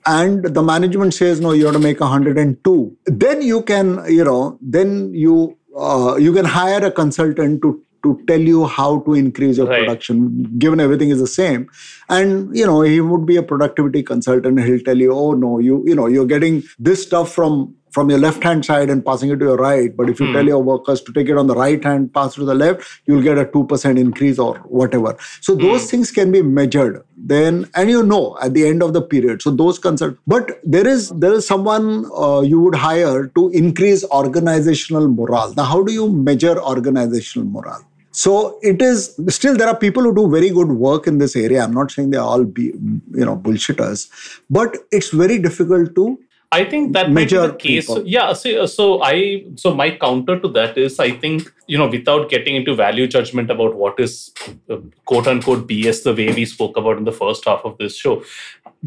[0.07, 4.59] and the management says no you have to make 102 then you can you know
[4.77, 5.35] then you
[5.81, 9.81] uh, you can hire a consultant to to tell you how to increase your Right.
[9.81, 10.21] production,
[10.59, 11.67] given everything is the same.
[12.09, 14.61] And you know, he would be a productivity consultant.
[14.69, 18.19] He'll tell you, oh no, you you know, you're getting this stuff from from your
[18.19, 19.97] left hand side and passing it to your right.
[19.97, 22.41] But if you tell your workers to take it on the right hand, pass it
[22.41, 25.17] to the left, you'll get a two percent increase or whatever.
[25.41, 29.03] So those things can be measured then, and you know at the end of the
[29.03, 29.43] period.
[29.43, 30.17] So those consult.
[30.27, 35.55] But there is there is someone uh, you would hire to increase organizational morale.
[35.57, 37.85] Now, how do you measure organizational morale?
[38.13, 41.63] So it is still there are people who do very good work in this area.
[41.63, 44.09] I'm not saying they're all be you know bullshitters,
[44.51, 46.19] but it's very difficult to
[46.53, 47.87] I think that might be Major the case.
[47.87, 48.07] people.
[48.07, 48.33] Yeah.
[48.33, 52.57] So, so I so my counter to that is I think you know without getting
[52.57, 54.33] into value judgment about what is
[54.69, 57.97] uh, quote unquote BS the way we spoke about in the first half of this
[57.97, 58.25] show,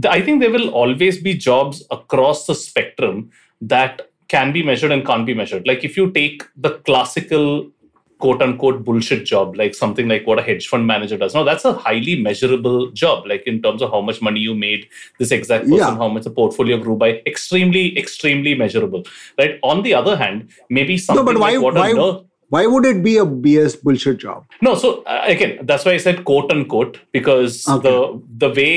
[0.10, 5.06] I think there will always be jobs across the spectrum that can be measured and
[5.06, 5.66] can't be measured.
[5.66, 7.72] Like if you take the classical
[8.24, 11.34] quote unquote bullshit job, like something like what a hedge fund manager does.
[11.38, 14.88] Now, that's a highly measurable job, like in terms of how much money you made,
[15.20, 15.98] this exact person, Yeah.
[16.04, 19.04] how much the portfolio grew by, extremely, extremely measurable.
[19.38, 19.60] Right.
[19.72, 22.22] On the other hand, maybe something no, but why like what why a.
[22.54, 24.46] why would it be a BS bullshit job?
[24.62, 27.90] No, so uh, again, that's why I said quote unquote because Okay.
[27.90, 27.98] the
[28.44, 28.72] the way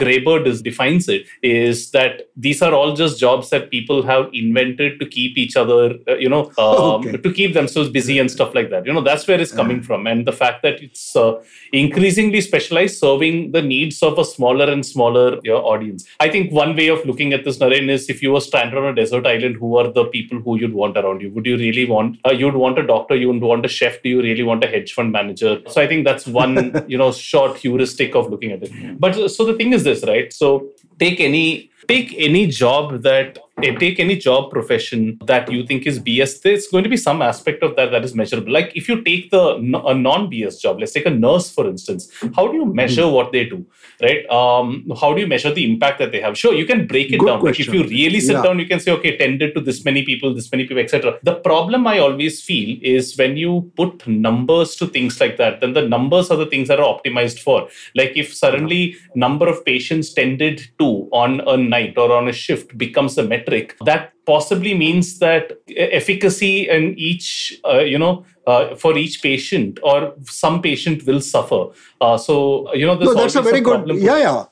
[0.00, 4.98] Graeber dis- defines it is that these are all just jobs that people have invented
[5.00, 7.16] to keep each other, uh, you know, um, Okay.
[7.26, 8.86] to keep themselves busy and stuff like that.
[8.86, 11.32] You know, that's where it's coming from, and the fact that it's uh,
[11.72, 16.04] increasingly specialized, serving the needs of a smaller and smaller you know, audience.
[16.18, 18.86] I think one way of looking at this, Naren, is if you were stranded on
[18.92, 21.30] a desert island, who are the people who you'd want around you?
[21.38, 22.18] Would you really want?
[22.26, 23.16] Uh, you'd want a doctor.
[23.20, 24.02] You want a chef.
[24.02, 25.60] Do you really want a hedge fund manager?
[25.68, 29.00] So I think that's one you know short heuristic of looking at it.
[29.00, 30.32] But uh, so the thing is this, right?
[30.32, 35.98] So take any take any job that take any job profession that you think is
[35.98, 38.52] BS, there's going to be some aspect of that that is measurable.
[38.52, 39.54] Like if you take the
[39.86, 42.10] a non-BS job, let's take a nurse for instance.
[42.36, 43.66] How do you measure what they do,
[44.02, 44.28] right?
[44.30, 46.36] Um, how do you measure the impact that they have?
[46.36, 47.42] Sure, you can break it Good down.
[47.42, 48.42] Like if you really sit Yeah.
[48.42, 51.18] down, you can say, okay, tended to this many people, this many people, etc.
[51.22, 55.72] The problem I always feel is when you put numbers to things like that, then
[55.72, 57.68] the numbers are the things that are optimized for.
[57.94, 62.76] Like if suddenly number of patients tended to on a night or on a shift
[62.76, 63.49] becomes a metric,
[63.84, 70.14] that possibly means that efficacy in each, uh, you know, uh, for each patient or
[70.24, 71.66] some patient will suffer.
[72.00, 73.78] Uh, so you know, no, that's a very good.
[73.78, 73.98] problem.
[73.98, 74.44] Yeah, yeah.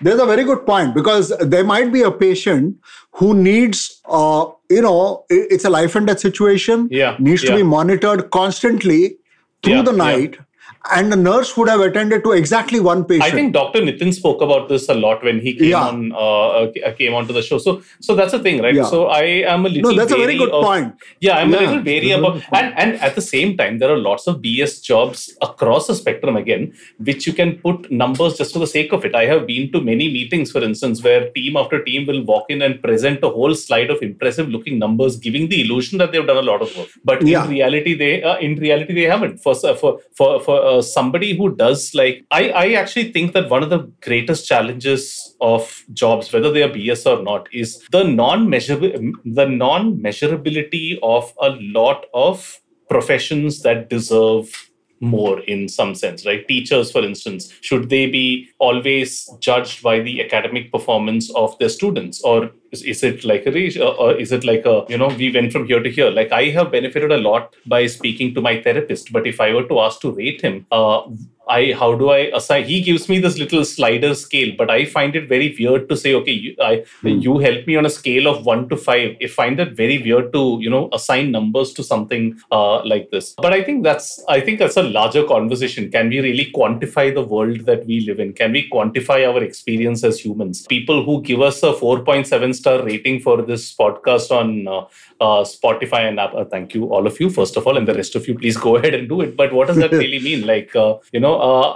[0.00, 2.76] There's a very good point because there might be a patient
[3.12, 6.88] who needs, uh, you know, it's a life and death situation.
[6.90, 9.18] Yeah, Needs to be monitored constantly
[9.62, 10.44] through Yeah, the yeah.
[10.84, 13.24] Night, and the nurse would have attended to exactly one patient.
[13.24, 13.80] I think Dr.
[13.80, 15.82] Nitin spoke about this a lot when he came Yeah.
[15.88, 16.48] on uh,
[16.86, 17.58] uh, came onto the show.
[17.58, 18.74] So, so that's the thing, right?
[18.74, 18.84] Yeah.
[18.84, 19.22] So I
[19.54, 19.90] am a little.
[19.92, 20.94] no, that's a very good of- point.
[21.20, 22.64] Yeah, I'm a little wary that's a about, very good point.
[22.64, 26.36] and and at the same time, there are lots of BS jobs across the spectrum
[26.36, 29.14] again, which you can put numbers just for the sake of it.
[29.14, 32.62] I have been to many meetings, for instance, where team after team will walk in
[32.62, 36.42] and present a whole slide of impressive-looking numbers, giving the illusion that they've done a
[36.42, 37.44] lot of work, but Yeah.
[37.44, 39.38] in reality, they uh, in reality they haven't.
[39.42, 43.50] For for for for uh, Uh, somebody who does like, I I actually think that
[43.50, 48.04] one of the greatest challenges of jobs, whether they are BS or not, is the
[48.04, 56.46] non-measurable the non-measurability of a lot of professions that deserve more in some sense right?
[56.48, 62.22] Teachers for instance should they be always judged by the academic performance of their students?
[62.22, 65.10] Or is, is it like a re- uh, or is it like a you know
[65.22, 68.40] we went from here to here like i have benefited a lot by speaking to
[68.48, 71.00] my therapist but if i were to ask to rate him uh,
[71.48, 72.64] I how do I assign?
[72.64, 76.14] He gives me this little slider scale, but I find it very weird to say,
[76.14, 79.16] okay, you, I you help me on a scale of one to five.
[79.22, 83.34] I find it very weird to you know assign numbers to something uh, like this.
[83.36, 85.90] But I think that's I think that's a larger conversation.
[85.90, 88.32] Can we really quantify the world that we live in?
[88.32, 90.66] Can we quantify our experience as humans?
[90.66, 94.80] People who give us a four point seven star rating for this podcast on uh,
[95.26, 96.34] uh, Spotify and App.
[96.34, 98.56] Uh, thank you, all of you, first of all, and the rest of you, please
[98.56, 99.36] go ahead and do it.
[99.36, 100.46] But what does that really mean?
[100.46, 100.74] Like,
[101.16, 101.34] you know,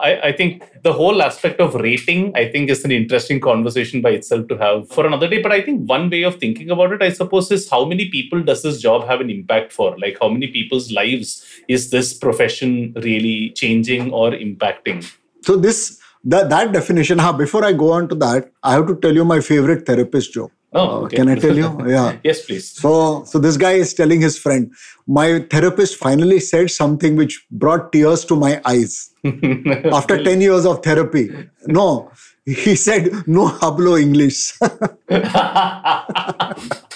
[0.09, 4.11] I, I think the whole aspect of rating, I think, is an interesting conversation by
[4.21, 5.43] itself to have for another day.
[5.43, 8.43] But I think one way of thinking about it, I suppose, is how many people
[8.43, 9.97] does this job have an impact for?
[9.99, 11.31] Like, how many people's lives
[11.69, 15.01] is this profession really changing or impacting?
[15.43, 17.19] So this that that definition.
[17.19, 20.33] Huh, before I go on to that, I have to tell you my favorite therapist
[20.33, 20.53] joke.
[20.73, 21.17] Oh, Uh, okay.
[21.17, 21.69] Can I tell you?
[21.89, 22.19] Yeah.
[22.23, 22.71] yes, please.
[22.73, 24.71] So, so this guy is telling his friend,
[25.07, 30.83] my therapist finally said something which brought tears to my eyes after 10 years of
[30.83, 31.31] therapy.
[31.67, 32.11] No,
[32.45, 34.53] he said, no hablo English.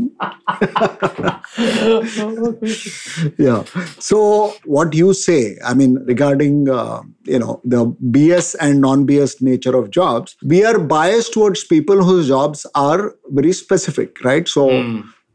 [3.37, 3.63] yeah.
[3.99, 7.85] So what you say, I mean, regarding uh, you know the
[8.17, 13.53] BS and non-BS nature of jobs, we are biased towards people whose jobs are very
[13.53, 14.47] specific, right?
[14.47, 14.69] So.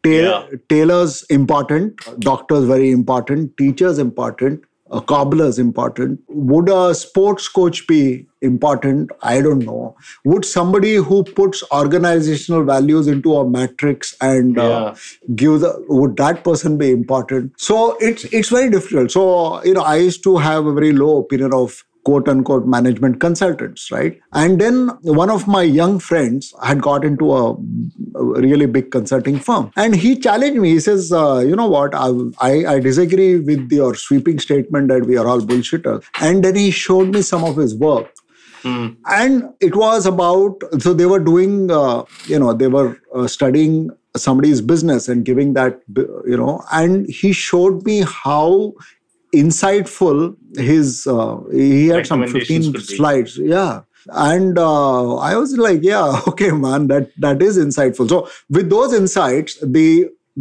[0.04, 0.56] Ta- Yeah.
[0.70, 6.20] tailors important, doctors very important, teachers important, a cobbler is important.
[6.28, 9.10] Would a sports coach be important?
[9.22, 9.96] I don't know.
[10.24, 14.94] Would somebody who puts organizational values into a matrix and uh,
[15.34, 17.52] give the would that person be important?
[17.58, 19.10] So it's it's very difficult.
[19.10, 23.20] So you know, I used to have a very low opinion of quote unquote management
[23.20, 24.20] consultants, right?
[24.32, 27.56] And then one of my young friends had got into a,
[28.14, 30.70] really big consulting firm, and he challenged me.
[30.70, 31.94] He says, uh, "You know what?
[31.94, 36.54] I, I I disagree with your sweeping statement that we are all bullshitters." And then
[36.54, 38.12] he showed me some of his work,
[39.06, 43.90] and it was about so they were doing, uh, you know, they were uh, studying
[44.16, 48.72] somebody's business and giving that, you know, and he showed me how
[49.42, 50.18] insightful
[50.56, 53.80] his uh, he had some 15 slides yeah
[54.30, 58.18] and uh, i was like yeah okay man that that is insightful so
[58.58, 59.88] with those insights the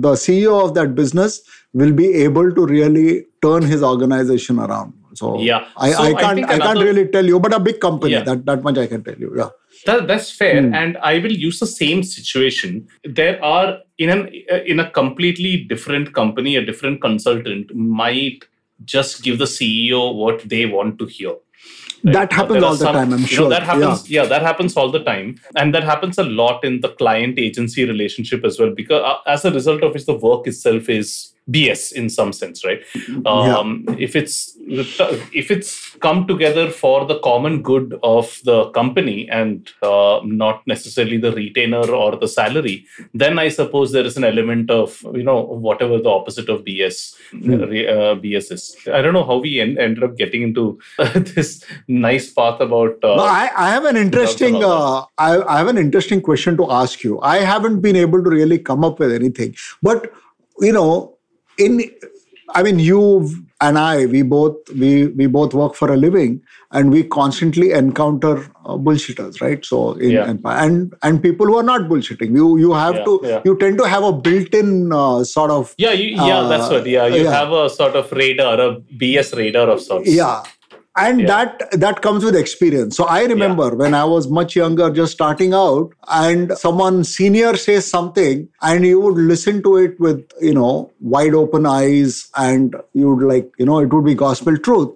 [0.07, 1.41] the ceo of that business
[1.81, 5.65] will be able to really turn his organization around so Yeah.
[5.77, 8.13] i, So I I can't think I, can't really tell you but a big company
[8.13, 8.23] Yeah.
[8.29, 9.51] that that much i can tell you yeah
[9.87, 10.73] That, that's fair, Hmm.
[10.81, 12.75] and I will use the same situation.
[13.19, 13.65] There are
[14.03, 14.21] in an
[14.73, 18.45] in a completely different company, a different consultant might
[18.85, 21.29] just give the CEO what they want to hear.
[22.03, 22.13] right?
[22.13, 23.49] That happens all the time, I'm you know, sure.
[23.49, 24.09] that happens.
[24.09, 24.25] Yeah.
[24.25, 28.43] that happens all the time, and that happens a lot in the client agency relationship
[28.43, 28.73] as well.
[28.75, 32.63] Because uh, as a result of which, the work itself is BS in some sense,
[32.65, 32.81] right?
[33.25, 34.55] Um, If it's
[35.33, 41.17] if it's come together for the common good of the company and uh, not necessarily
[41.17, 45.41] the retainer or the salary, then I suppose there is an element of you know
[45.41, 48.75] whatever the opposite of BS uh, re- uh, BS is.
[48.91, 50.79] I don't know how we en- ended up getting into
[51.35, 52.97] this nice path about.
[53.03, 56.71] Uh, No, I, I have an interesting uh, I, I have an interesting question to
[56.71, 57.19] ask you.
[57.21, 60.11] I haven't been able to really come up with anything, but
[60.59, 61.12] you know,
[61.57, 61.81] in
[62.55, 63.29] I mean, you
[63.61, 68.33] and I, we both we we both work for a living, and we constantly encounter
[68.65, 69.65] uh, bullshitters, right?
[69.65, 70.33] So in Yeah.
[70.45, 73.41] And and people who are not bullshitting, you you have Yeah, to yeah.
[73.45, 76.85] you tend to have a built-in uh, sort of yeah, you, yeah, that's uh, what.
[76.87, 80.11] Yeah, you have a sort of radar, a BS radar of sorts.
[80.11, 80.43] yeah
[80.95, 81.27] and Yeah.
[81.27, 85.53] that that comes with experience so i remember when i was much younger just starting
[85.53, 90.91] out and someone senior says something and you would listen to it with you know
[90.99, 94.91] wide open eyes and you would like you know it would be gospel truth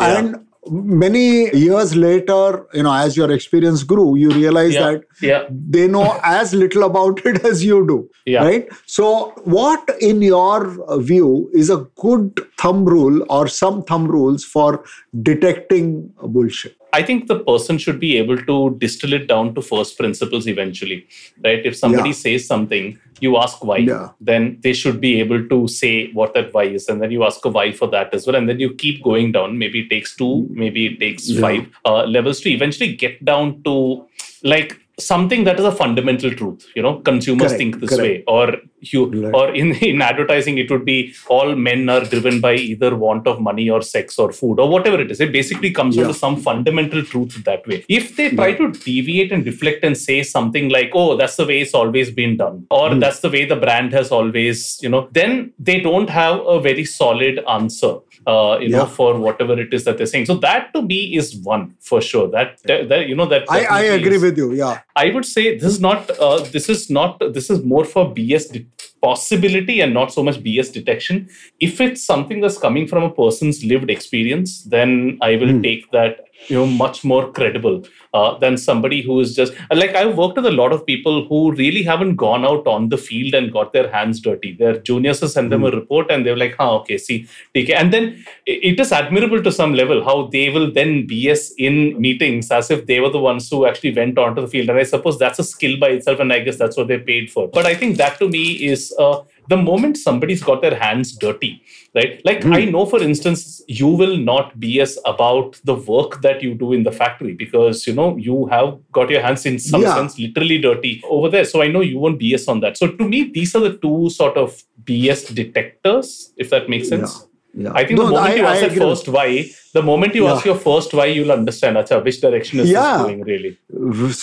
[0.00, 0.18] Yeah.
[0.18, 5.42] and many years later you know as your experience grew you realize Yeah, that yeah.
[5.50, 8.44] they know as little about it as you do Yeah.
[8.44, 14.44] right so what in your view is a good thumb rule or some thumb rules
[14.44, 14.84] for
[15.22, 19.96] detecting bullshit I think the person should be able to distill it down to first
[19.96, 21.06] principles eventually,
[21.44, 21.64] right?
[21.64, 24.08] If somebody says something, you ask why, Yeah.
[24.20, 27.44] then they should be able to say what that why is, and then you ask
[27.44, 29.58] a why for that as well, and then you keep going down.
[29.58, 31.40] Maybe it takes two, maybe it takes Yeah.
[31.40, 34.04] five uh, levels to eventually get down to
[34.42, 36.66] like something that is a fundamental truth.
[36.76, 38.02] You know, consumers Correct, think this correct.
[38.02, 39.34] way, or you, Right.
[39.34, 43.40] or in in advertising, it would be all men are driven by either want of
[43.40, 45.20] money or sex or food or whatever it is.
[45.20, 46.12] It basically comes down Yeah.
[46.12, 47.84] to some fundamental truth that way.
[47.88, 51.60] If they try to deviate and deflect and say something like, "Oh, that's the way
[51.60, 53.00] it's always been done," or Hmm.
[53.00, 56.84] "That's the way the brand has always," you know, then they don't have a very
[56.84, 57.94] solid answer.
[58.26, 60.26] Uh, you know, for whatever it is that they're saying.
[60.26, 62.28] So that to me is one for sure.
[62.30, 65.24] That, that, that, you know that I, I agree is- with you yeah I would
[65.24, 68.66] say this is not uh, this is not this is more for BS de-
[69.00, 71.28] possibility and not so much BS detection.
[71.60, 75.62] If it's something that's coming from a person's lived experience, then I will Hmm.
[75.62, 80.16] take that you know much more credible uh, than somebody who is just like I've
[80.16, 83.52] worked with a lot of people who really haven't gone out on the field and
[83.52, 84.54] got their hands dirty.
[84.54, 85.66] Their juniors have sent them Hmm.
[85.66, 89.52] a report and they're like, "Huh, okay, see, TK," and then it is admirable to
[89.52, 93.48] some level how they will then BS in meetings as if they were the ones
[93.50, 94.70] who actually went onto the field.
[94.70, 97.30] And I suppose that's a skill by itself, and I guess that's what they're paid
[97.30, 97.48] for.
[97.48, 101.62] But I think that to me is uh, the moment somebody's got their hands dirty,
[101.94, 102.20] right?
[102.24, 102.70] Like I hmm.
[102.72, 106.92] know, for instance, you will not BS about the work that you do in the
[106.92, 109.96] factory because you know you have got your hands in some Yeah.
[109.96, 111.44] sense literally dirty over there.
[111.44, 112.78] So I know you won't BS on that.
[112.82, 117.16] So to me, these are the two sort of BS detectors, if that makes sense.
[117.62, 118.78] yeah I think No, the moment I- you ask agree.
[118.82, 119.28] first why,
[119.76, 120.34] the moment you Yeah.
[120.34, 122.84] ask your first why, you'll understand acha, which direction is Yeah.
[122.92, 123.52] this going really.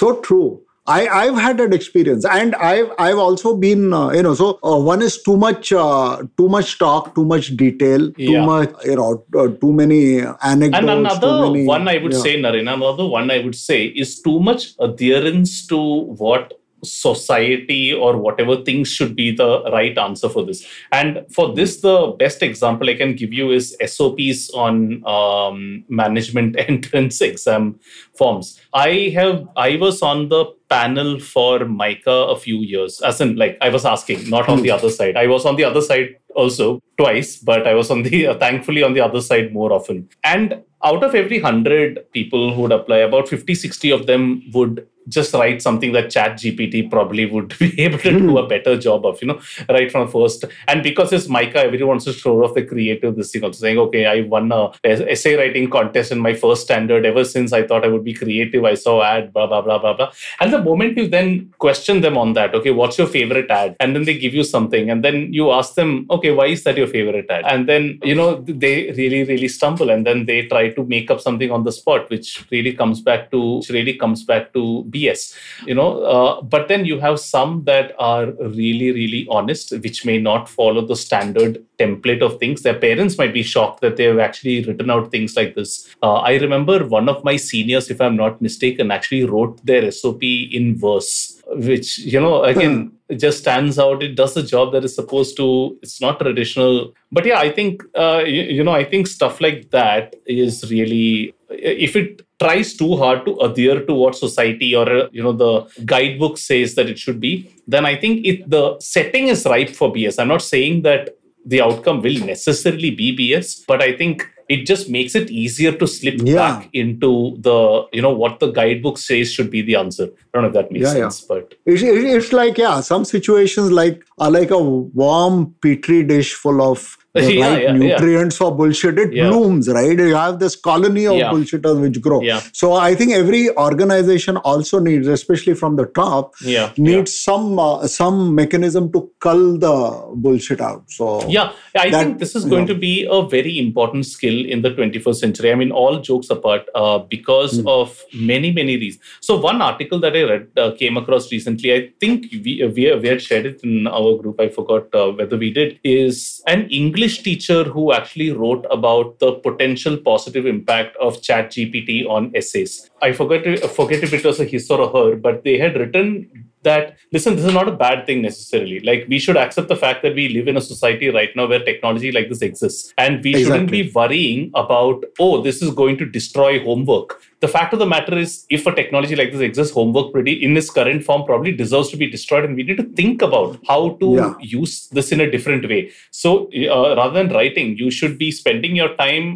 [0.01, 0.47] so true
[0.87, 4.77] I, I've had that experience, and I've I've also been uh, you know so uh,
[4.77, 8.45] one is too much uh, too much talk, too much detail, too Yeah.
[8.45, 10.79] much you know uh, too many anecdotes.
[10.79, 12.19] And another many, one I would yeah.
[12.19, 15.77] say, Naren, another one I would say is too much adherence to
[16.23, 20.65] what society or whatever things should be the right answer for this.
[20.91, 26.55] And for this, the best example I can give you is SOPs on um, management
[26.67, 27.79] entrance exam
[28.15, 28.59] forms.
[28.73, 33.57] I have I was on the panel for MICA a few years, as in like
[33.61, 34.75] I was asking, not on the hmm.
[34.75, 35.17] other side.
[35.17, 38.93] I was on the other side also twice, but I was on the thankfully on
[38.93, 40.09] the other side more often.
[40.23, 44.87] And out of every 100 people who would apply, about 50, 60 of them would
[45.07, 48.47] just write something that chat gpt probably would be able to do a hmm.
[48.47, 49.39] better job of you know
[49.69, 50.45] right from first.
[50.67, 53.77] And because it's MICA everyone wants to show off the creative this thing also saying
[53.77, 57.05] okay i won a essay writing contest in my first standard.
[57.05, 58.63] Ever since i thought i would be creative.
[58.65, 60.11] I saw ad blah blah blah blah blah.
[60.39, 63.75] And the moment you then question them on that okay what's your favorite ad?
[63.79, 66.77] And then they give you something and then you ask them okay why is that
[66.77, 67.45] your favorite ad?
[67.45, 71.21] And then you know they really really stumble and then they try to make up
[71.21, 75.35] something on the spot which really comes back to which really comes back to BS.
[75.65, 80.17] You know, uh, but then you have some that are really, really honest, which may
[80.19, 82.61] not follow the standard template of things.
[82.61, 85.95] Their parents might be shocked that they have actually written out things like this.
[86.01, 90.23] Uh, I remember one of my seniors, if I'm not mistaken, actually wrote their SOP
[90.23, 94.03] in verse, which, you know, again, just stands out.
[94.03, 95.77] It does the job that is supposed to.
[95.81, 96.93] It's not traditional.
[97.11, 101.33] But yeah, I think, uh, you, you know, I think stuff like that is really,
[101.49, 105.83] if it tries too hard to adhere to what society or uh, you know the
[105.85, 109.91] guidebook says that it should be then i think it the setting is ripe for
[109.91, 114.65] bs i'm not saying that the outcome will necessarily be bs but i think it
[114.65, 116.35] just makes it easier to slip Yeah.
[116.35, 120.43] back into the you know what the guidebook says should be the answer i don't
[120.43, 121.09] know if that makes Yeah, yeah.
[121.09, 126.33] sense but It's, it's like yeah, some situations like are like a warm petri dish
[126.33, 128.99] full of the Yeah, right yeah, nutrients for bullshit.
[128.99, 129.97] It blooms, right?
[129.97, 132.21] You have this colony of bullshitters which grow.
[132.53, 137.87] So I think every organization also needs, especially from the top, Yeah, needs some uh,
[137.87, 139.75] some mechanism to cull the
[140.15, 140.83] bullshit out.
[140.97, 144.61] So Yeah, I That- think this is going to be a very important skill in
[144.61, 145.51] the 21st century.
[145.51, 147.67] I mean, all jokes apart, uh, because Hmm.
[147.67, 149.01] of many, many reasons.
[149.21, 153.07] So, one article that I read uh, came across recently, I think we, we, we
[153.07, 156.96] had shared it in our group, I forgot uh, whether we did, is an English
[157.05, 162.89] teacher who actually wrote about the potential positive impact of ChatGPT on essays.
[163.01, 166.45] I forget, forget if it was a his or a her, but they had written
[166.67, 168.79] that listen this is not a bad thing necessarily.
[168.89, 171.63] Like we should accept the fact that we live in a society right now where
[171.69, 172.93] technology like this exists.
[173.05, 177.15] And we shouldn't be worrying about oh this is going to destroy homework.
[177.45, 180.57] The fact of the matter is if a technology like this exists homework pretty in
[180.61, 182.45] its current form probably deserves to be destroyed.
[182.45, 184.33] And we need to think about how to Yeah.
[184.59, 185.81] use this in a different way.
[186.23, 189.27] So uh, rather than writing you should be spending your time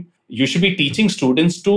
[0.41, 1.73] you should be teaching students to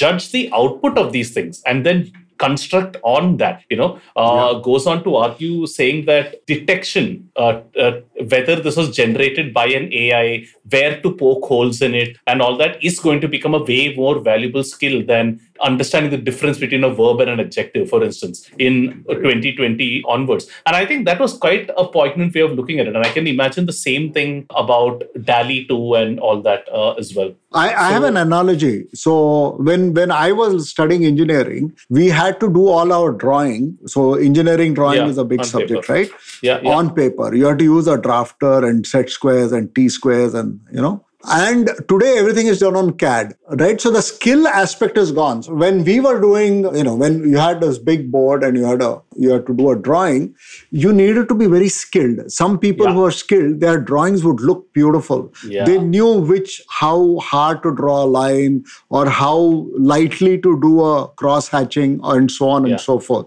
[0.00, 1.60] judge the output of these things.
[1.66, 7.30] And then construct on that you know uh, goes on to argue saying that detection
[7.36, 12.16] uh, uh, whether this was generated by an ai where to poke holes in it
[12.26, 16.16] and all that is going to become a way more valuable skill than understanding the
[16.18, 21.04] difference between a verb and an adjective for instance in 2020 onwards and i think
[21.06, 23.72] that was quite a poignant way of looking at it and i can imagine the
[23.72, 28.16] same thing about DALL-E 2 and all that uh, as well I, I have an
[28.16, 28.86] analogy.
[28.94, 33.78] So when when I was studying engineering, we had to do all our drawing.
[33.86, 35.92] So engineering drawing Yeah, is a big subject, paper.
[35.92, 36.10] right?
[36.42, 36.70] Yeah, yeah.
[36.72, 40.58] On paper, you have to use a drafter and set squares and t squares and
[40.72, 41.04] you know.
[41.26, 43.80] And today everything is done on CAD, right?
[43.80, 45.42] So the skill aspect is gone.
[45.42, 48.64] So when we were doing, you know, when you had this big board and you
[48.64, 50.34] had a you had to do a drawing,
[50.70, 52.30] you needed to be very skilled.
[52.30, 52.92] Some people Yeah.
[52.94, 55.32] who are skilled, their drawings would look beautiful.
[55.48, 55.64] Yeah.
[55.64, 61.08] They knew which how hard to draw a line or how lightly to do a
[61.08, 62.72] cross hatching and so on Yeah.
[62.72, 63.26] and so forth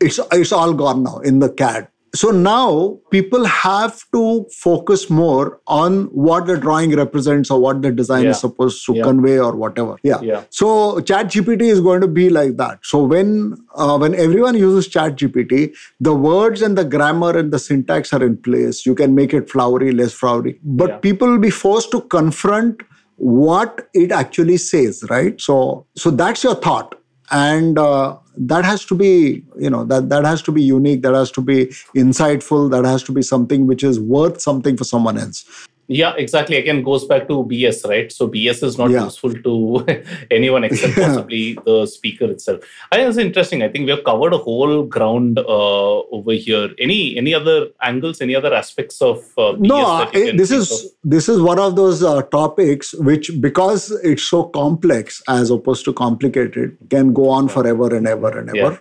[0.00, 1.88] it's it's all gone now in the CAD.
[2.12, 7.92] So now people have to focus more on what the drawing represents or what the
[7.92, 8.30] design Yeah.
[8.30, 9.04] is supposed to Yeah.
[9.04, 9.96] convey or whatever.
[10.02, 10.20] Yeah.
[10.20, 10.42] Yeah.
[10.50, 12.80] So ChatGPT is going to be like that.
[12.82, 18.12] So when uh, when everyone uses ChatGPT, the words and the grammar and the syntax
[18.12, 18.84] are in place.
[18.84, 20.58] You can make it flowery, less flowery.
[20.64, 22.82] But people will be forced to confront
[23.16, 25.40] what it actually says, right?
[25.40, 26.94] So so that's your thought
[27.30, 31.14] and uh, that has to be you know that that has to be unique that
[31.14, 35.18] has to be insightful that has to be something which is worth something for someone
[35.18, 35.44] else
[35.92, 36.56] Yeah, exactly.
[36.56, 38.12] Again, goes back to BS, right?
[38.16, 39.04] So BS is not Yeah.
[39.06, 39.54] useful to
[40.30, 41.06] anyone except Yeah.
[41.08, 42.60] possibly the speaker itself.
[42.92, 43.64] I think it's interesting.
[43.64, 46.68] I think we have covered a whole ground uh, over here.
[46.78, 47.56] Any any other
[47.90, 48.20] angles?
[48.20, 50.78] Any other aspects of uh, BS no that you I- this is of?
[51.16, 55.92] this is one of those uh, topics which because it's so complex as opposed to
[56.04, 58.66] complicated can go on forever and ever and Yeah.
[58.66, 58.80] ever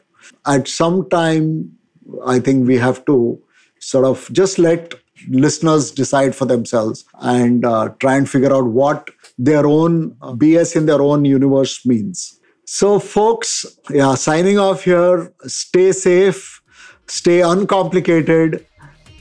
[0.56, 1.46] at some time
[2.36, 3.16] i think we have to
[3.92, 4.94] sort of just let
[5.28, 10.76] listeners decide for themselves and uh, try and figure out what their own uh, bs
[10.76, 12.40] in their own universe means.
[12.66, 15.34] So folks yeah signing off here.
[15.48, 16.60] Stay safe
[17.10, 18.66] stay uncomplicated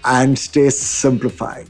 [0.05, 1.69] and stay simplified